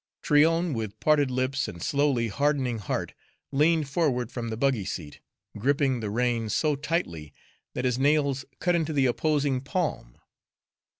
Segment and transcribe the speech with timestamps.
[0.23, 3.13] Tryon, with parted lips and slowly hardening heart,
[3.51, 5.19] leaned forward from the buggy seat,
[5.55, 7.35] gripping the rein so tightly
[7.75, 10.17] that his nails cut into the opposing palm.